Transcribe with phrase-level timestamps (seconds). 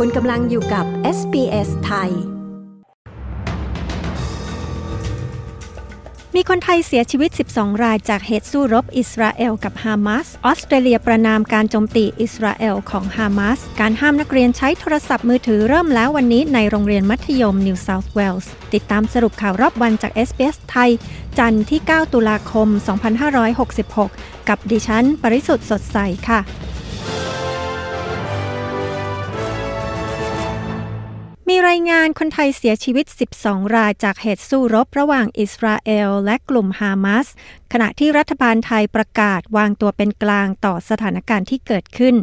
[0.00, 0.86] คุณกำลังอยู่กับ
[1.18, 2.10] SBS ไทย
[6.34, 20.90] มีคนไทยเสียชีวิต 12 รายจากเหตุสู้รบอิสราเอลกับฮามาส ออสเตรเลียประนามการโจมตีอิสราเอลของฮามาส การห้ามนักเรียนใช้โทรศัพท์มือถือเริ่มแล้ววันนี้ในโรงเรียนมัธยมนิวเซาท์เวลส์ ติดตามสรุปข่าวรอบวันจาก SBS ไทย
[21.38, 22.68] จันทร์ที่ 9 ตุลาคม
[23.38, 25.98] 2566 กับดิฉัน ปริสุทธ์สดใส
[26.30, 26.40] ค่ะ
[31.56, 33.06] มีรายงานคนไทยเสียชีวิต
[33.40, 37.26] 12 รายจากเหตุสู้รบระหว่างอิสราเอลและกลุ่มฮามาส
[37.72, 42.14] ขณะที่รัฐบาลไทยประกาศวางตัวเป็นกลางต่อสถานการณ์ที่เกิดขึ้น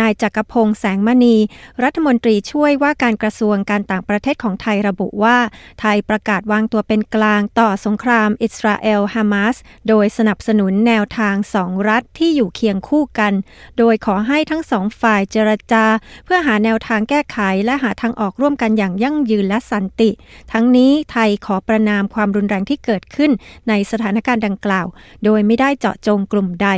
[0.00, 1.36] นายจักรพงษ์แสงมณี
[1.82, 5.38] รัฐมนตรีช่วยว่าการกระทรวงการต่างประเทศของไทยระบุว่า
[5.80, 9.56] ไทยประกาศวางตัวเป็นกลางต่อสงครามอิสราเอลฮามาส
[9.88, 13.32] โดยสนับสนุนแนวทางสองรัฐที่อยู่เคียงคู่กัน
[13.78, 15.84] โดยขอให้ทั้งสองฝ่ายเจรจา
[16.24, 20.10] เพื่อหาแนวทางแก้ไขและหาทางออกร่วมกันอย่างยั่งยืนและสันติ
[20.52, 23.30] ทั้งนี้ไทยขอประนามความรุนแรงที่เกิดขึ้น
[23.68, 24.86] ในสถานการณ์ดังกล่าว
[25.24, 26.68] โดยไม่ได้เจาะจงกลุ่มใด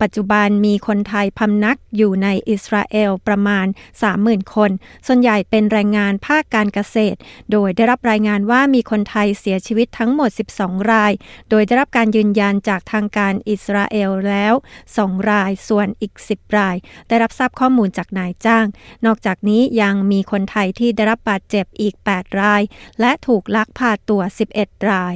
[0.00, 3.66] ปัจจุบันมีคนไทยพำนักอยู่ในอิสสราเอลประมาณ
[4.10, 4.70] 30,000 คน
[5.06, 7.18] ส่วนใหญ่เป็นแรงงานภาคการเกษตร
[7.52, 11.12] โดยได้รับรายงานว่ามีคนไทยเสียชีวิตทั้งหมด 12 ราย
[11.50, 14.54] โดยได้รับการยืนยันจากทางการอิสราเอลแล้ว
[14.94, 16.76] 2 ราย ส่วนอีก 10 ราย
[17.08, 18.66] ได้รับทราบข้อมูลจากนายจ้าง
[19.06, 22.62] นอกจากนี้ยังมีคนไทยที่ได้รับบาดเจ็บอีก 8 ราย
[23.00, 24.22] และถูกลักพาตัว
[24.56, 25.14] 11 ราย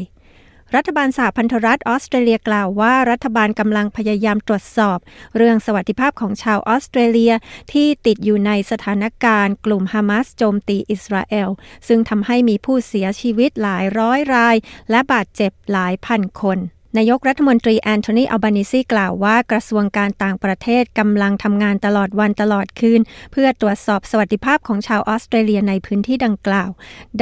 [0.74, 4.98] รัฐบาลสหพันธรัฐออสเตรเลียกล่าวว่ารัฐบาลกำลังพยายามตรวจสอบ
[5.36, 7.32] เรื่องสวัสดิภาพของชาวออสเตรเลีย
[7.72, 11.48] ที่ติดอยู่ในสถานการณ์กลุ่มฮามาสโจมตีอิสราเอล
[11.88, 14.56] ซึ่งทำให้มีผู้เสียชีวิตหลายร้อยราย
[14.90, 16.58] และบาดเจ็บหลายพันคน
[16.98, 23.00] นายกรัฐมนตรีแอนโทนีอัลบานิซีกล่าวว่ากระทรวงการต่างประเทศกำลังทำงานตลอดวันตลอดคืน
[23.32, 26.70] เพื่อตรวจสอบสวัสดิภาพของชาวออสเตรเลียในพื้นที่ดังกล่าว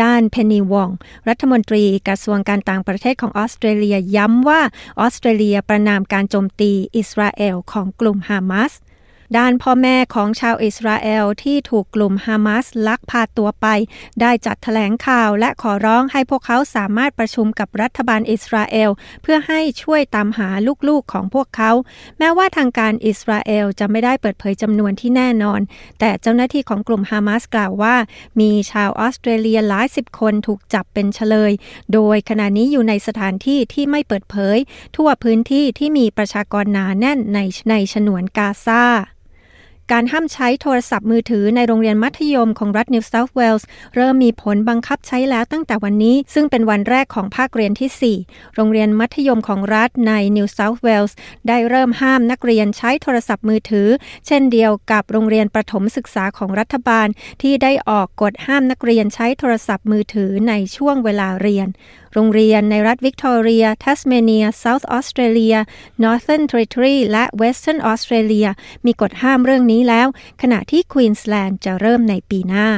[0.02, 0.90] ด้านเพนนีวอง
[1.28, 4.60] รัฐมนตรีกระทรวงการต่างประเทศของออสเตรเลียย้ำว่า
[5.00, 8.72] ออสเตรเลียประณามการโจมตีอิสราเอลของกลุ่มฮามาส
[9.38, 13.66] ด้านพ่อแม่ของชาวอิสราเอลที่ถูกกลุ่มฮามาสลักพาตัวไป
[14.20, 18.90] ได้จัดแถลงข่าวและขอร้องให้พวกเขาสามารถประชุมกับรัฐบาลอิสราเอล
[19.22, 20.48] เพื่อให้ช่วยตามหา
[20.88, 21.72] ลูกๆของพวกเขา
[22.18, 25.60] แม้ว่าทางการอิสราเอลจะไม่ได้เปิดเผยจำนวนที่แน่นอน
[26.00, 27.96] แต่เจ้าหน้าที่ของกลุ่มฮามาสกล่าวว่า
[28.40, 31.52] มีชาวออสเตรเลียหลายสิบคนถูกจับเป็นเฉลย
[31.92, 34.58] โดยขณะนี้อยู่ในสถานที่ที่ไม่เปิดเผย
[34.96, 37.38] ทั่วพื้นที่ที่มีประชากรหนาแน่นใน
[37.70, 38.84] ในฉนวนกาซา
[39.90, 51.16] การห้ามใช้โทรศัพท์มือถือในโรงเรียนมัธยมของรัฐนิวเซาท์เวลส์เริ่มมีผลบังคับใช้แล้วตั้งแต่วันนี้ ซึ่งเป็นวันแรกของภาคเรียนที่ 4 โรงเรียนมัธยมของรัฐในนิวเซาท์เวลส์
[51.48, 53.88] ได้เริ่มห้ามนักเรียนใช้โทรศัพท์มือถือ
[54.26, 57.08] เช่นเดียวกับโรงเรียนประถมศึกษาของรัฐบาล
[57.42, 61.68] ที่ได้ออกกฎห้ามนักเรียนใช้โทรศัพท์มือถือในช่วงเวลาเรียน
[62.14, 65.56] โรงเรียนในรัฐวิกตอเรีย ทัสเมเนีย เซาท์ออสเตรเลีย
[66.02, 68.48] Northern Territory และเวสเทิร์นออสเตรเลีย
[68.86, 70.06] มีกฎห้ามเรื่องนี้แล้ว
[70.42, 72.68] ขณะที่ควีนสแลนด์จะเริ่มในปีหน้า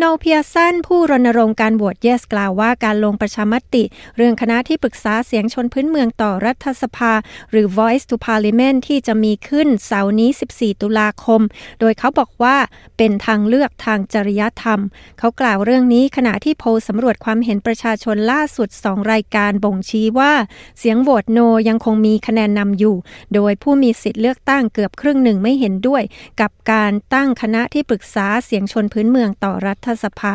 [0.00, 3.84] โนเพียสันผู้รณรงค์การโหวต yes กล่าวว่าการลงประชามติ
[4.16, 7.12] เรื่องคณะที่ปรึกษาเสียงชนพื้นเมืองต่อรัฐสภา
[7.50, 11.40] หรือ Voice to Parliament ที่จะมีขึ้นเสาร์นี้ 14 ตุลาคม
[11.80, 12.56] โดยเขาบอกว่า
[12.96, 14.80] เป็นทางเลือกทางจริยธรรม
[15.18, 20.32] เขากล่าวเรื่องนี้ขณะที่โพลสำรวจความเห็นประชาชนล่าสุด 2 รายการบ่งชี้ว่า
[20.78, 21.38] เสียงโหวตโน
[21.68, 22.96] ยังคงมีคะแนนนำอยู่
[23.34, 26.02] โดยผู้มีสิทธิ์เลือกตั้งเกือบครึ่งหนึ่งไม่เห็นด้วย
[26.40, 30.34] กับการตั้งคณะที่ปรึกษาเสียงชนพื้นเมืองต่อรัฐสภา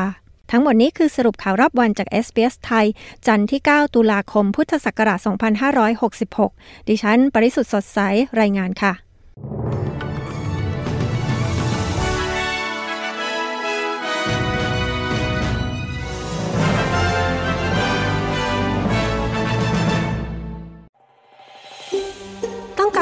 [0.52, 2.86] ทั้งหมดนี้คือสรุปข่าวรอบวันจาก s อ s ไทย
[3.28, 5.20] จันทร์ที่ 9 ตุลาคม พุทธศักราช
[6.44, 8.00] 2566 ดิฉัน ปริสุทธ์สดใส
[8.40, 8.94] รายงานค่ะ